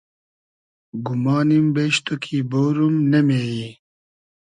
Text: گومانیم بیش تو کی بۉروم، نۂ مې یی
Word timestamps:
گومانیم 1.05 1.65
بیش 1.75 1.95
تو 2.05 2.13
کی 2.23 2.37
بۉروم، 2.51 2.95
نۂ 3.11 3.19
مې 3.27 3.39
یی 3.55 3.69